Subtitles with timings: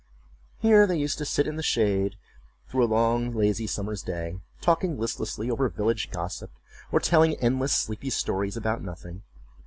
[0.57, 2.15] Here they used to sit in the shade
[2.67, 6.49] through a long lazy summer's day, talking listlessly over village gossip,
[6.91, 9.21] or telling endless sleepy stories about nothing.